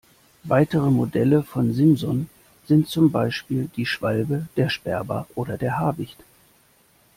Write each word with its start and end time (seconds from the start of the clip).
Weitere 0.45 0.89
Modelle 0.89 1.43
von 1.43 1.73
Simson 1.73 2.27
sind 2.67 2.89
zum 2.89 3.11
Beispiel 3.11 3.69
die 3.75 3.85
Schwalbe, 3.85 4.47
der 4.57 4.69
Sperber 4.71 5.27
oder 5.35 5.59
der 5.59 5.77
Habicht. 5.77 6.23